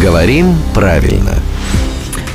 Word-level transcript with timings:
Говорим 0.00 0.54
правильно. 0.74 1.34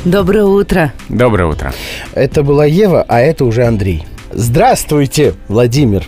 Доброе 0.04 0.44
утро. 0.44 0.92
Доброе 1.08 1.48
утро. 1.48 1.74
Это 2.14 2.44
была 2.44 2.64
Ева, 2.64 3.04
а 3.08 3.20
это 3.20 3.44
уже 3.44 3.64
Андрей. 3.64 4.06
Здравствуйте, 4.30 5.34
Владимир. 5.48 6.06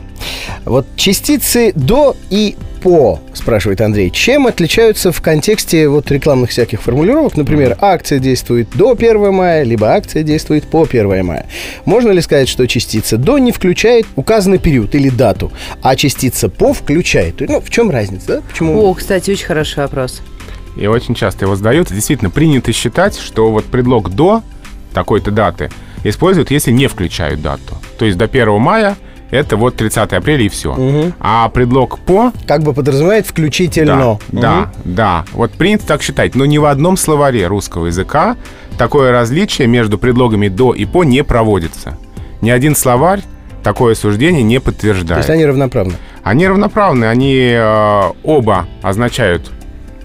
Вот 0.65 0.87
частицы 0.95 1.73
«до» 1.75 2.15
и 2.31 2.55
«по», 2.81 3.19
спрашивает 3.35 3.81
Андрей, 3.81 4.11
чем 4.11 4.47
отличаются 4.47 5.11
в 5.11 5.21
контексте 5.21 5.89
вот 5.89 6.13
рекламных 6.13 6.51
всяких 6.51 6.81
формулировок? 6.81 7.37
Например, 7.37 7.77
акция 7.81 8.21
действует 8.21 8.69
до 8.75 8.93
1 8.93 9.33
мая, 9.33 9.65
либо 9.65 9.89
акция 9.89 10.23
действует 10.23 10.65
по 10.69 10.85
1 10.85 11.25
мая. 11.25 11.47
Можно 11.85 12.13
ли 12.13 12.21
сказать, 12.21 12.49
что 12.49 12.69
частица 12.69 13.17
«до» 13.17 13.39
не 13.39 13.51
включает 13.51 14.07
указанный 14.15 14.59
период 14.59 14.95
или 14.95 15.09
дату, 15.09 15.51
а 15.83 15.97
частица 15.97 16.49
«по» 16.49 16.73
включает? 16.73 17.41
Ну, 17.41 17.61
в 17.61 17.69
чем 17.69 17.91
разница, 17.91 18.27
да? 18.29 18.43
Почему? 18.49 18.81
О, 18.81 18.95
кстати, 18.95 19.33
очень 19.33 19.47
хороший 19.47 19.79
вопрос. 19.79 20.23
И 20.79 20.87
очень 20.87 21.15
часто 21.15 21.45
его 21.45 21.57
задают. 21.57 21.89
Действительно, 21.89 22.31
принято 22.31 22.73
считать, 22.73 23.19
что 23.19 23.51
вот 23.51 23.65
предлог 23.65 24.11
«до» 24.11 24.43
такой-то 24.95 25.31
даты 25.31 25.71
используют, 26.05 26.51
если 26.51 26.71
не 26.71 26.87
включают 26.87 27.43
дату. 27.43 27.75
То 27.99 28.05
есть 28.05 28.17
до 28.17 28.27
1 28.27 28.59
мая 28.61 28.97
это 29.31 29.57
вот 29.57 29.77
30 29.77 30.13
апреля 30.13 30.45
и 30.45 30.49
все. 30.49 30.75
Мгм. 30.75 31.13
А 31.21 31.49
предлог 31.51 31.99
«по» 31.99 32.33
Как 32.47 32.63
бы 32.63 32.73
подразумевает 32.73 33.27
включительно. 33.27 34.19
Да, 34.31 34.41
да, 34.41 34.73
да. 34.85 35.25
Вот 35.33 35.51
принято 35.53 35.87
так 35.87 36.03
считать. 36.03 36.35
Но 36.35 36.47
ни 36.47 36.59
в 36.59 36.65
одном 36.65 36.97
словаре 36.97 37.47
русского 37.47 37.87
языка 37.87 38.37
такое 38.79 39.13
различие 39.13 39.69
между 39.69 39.99
предлогами 39.99 40.49
«до» 40.49 40.73
и 40.73 40.85
«по» 40.85 41.05
не 41.05 41.25
проводится. 41.25 41.99
Ни 42.41 42.51
один 42.51 42.75
словарь 42.77 43.21
такое 43.63 43.95
суждение 43.95 44.43
не 44.43 44.61
То 44.61 44.67
подтверждает. 44.67 45.19
есть 45.19 45.31
они 45.31 45.45
равноправны. 45.45 45.95
Они 46.23 46.47
равноправны, 46.47 47.05
они 47.07 47.51
э, 47.53 48.03
оба 48.23 48.67
означают 48.83 49.51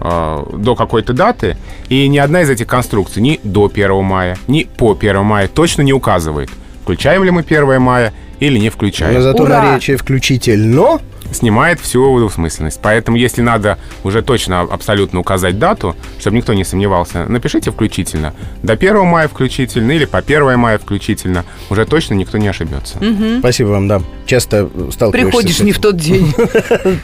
э, 0.04 0.44
до 0.56 0.76
какой-то 0.76 1.12
даты, 1.12 1.56
и 1.88 2.06
ни 2.08 2.18
одна 2.18 2.42
из 2.42 2.50
этих 2.50 2.66
конструкций 2.66 3.22
ни 3.22 3.40
до 3.42 3.70
1 3.72 4.04
мая, 4.04 4.36
ни 4.46 4.64
по 4.64 4.92
1 4.92 5.24
мая 5.24 5.48
точно 5.48 5.82
не 5.82 5.92
указывает, 5.92 6.50
включаем 6.82 7.24
ли 7.24 7.30
мы 7.30 7.40
1 7.40 7.80
мая 7.80 8.12
или 8.40 8.58
не 8.58 8.70
включаем. 8.70 9.14
Но 9.14 9.20
зато 9.22 9.42
Ура! 9.42 9.62
наречие 9.62 9.96
включительно 9.96 11.00
Снимает 11.32 11.80
всю 11.80 12.18
двусмысленность. 12.18 12.78
Поэтому, 12.82 13.16
если 13.16 13.42
надо 13.42 13.78
уже 14.04 14.22
точно 14.22 14.60
абсолютно 14.60 15.20
указать 15.20 15.58
дату, 15.58 15.96
чтобы 16.20 16.36
никто 16.36 16.52
не 16.52 16.64
сомневался, 16.64 17.24
напишите 17.26 17.70
включительно. 17.72 18.34
До 18.62 18.74
1 18.74 19.04
мая 19.06 19.26
включительно 19.26 19.92
или 19.92 20.04
по 20.04 20.18
1 20.18 20.56
мая 20.58 20.78
включительно. 20.78 21.44
Уже 21.70 21.86
точно 21.86 22.14
никто 22.14 22.38
не 22.38 22.46
ошибется. 22.46 22.98
Спасибо 23.40 23.68
вам, 23.68 23.88
да. 23.88 24.02
Часто 24.34 24.68
сталкиваешься 24.90 25.30
Приходишь 25.30 25.60
не 25.60 25.70
в 25.70 25.78
тот 25.78 25.96
день. 25.96 26.34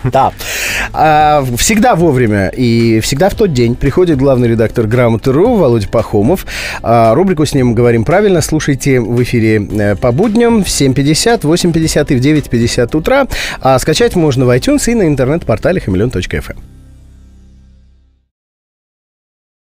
Да. 0.03 0.33
А, 0.93 1.45
всегда 1.59 1.95
вовремя 1.95 2.49
и 2.49 2.99
всегда 2.99 3.29
в 3.29 3.37
тот 3.37 3.53
день 3.53 3.77
приходит 3.77 4.19
главный 4.19 4.49
редактор 4.49 4.89
«Грамоты.ру» 4.89 5.55
Володя 5.55 5.89
Пахомов. 5.89 6.45
А, 6.83 7.15
рубрику 7.15 7.47
с 7.47 7.55
ним 7.55 7.75
«Говорим 7.75 8.05
правильно» 8.05 8.41
слушайте 8.41 9.01
в 9.01 9.23
эфире 9.23 9.65
э, 9.65 9.95
по 9.95 10.11
будням 10.11 10.65
в 10.65 10.67
7.50, 10.67 11.43
8.50 11.43 12.13
и 12.13 12.17
в 12.17 12.49
9.50 12.49 12.97
утра. 12.97 13.29
А 13.61 13.79
скачать 13.79 14.17
можно 14.17 14.45
в 14.45 14.51
iTunes 14.51 14.91
и 14.91 14.95
на 14.95 15.07
интернет-портале 15.07 15.81
хамелеон.фм. 15.81 16.70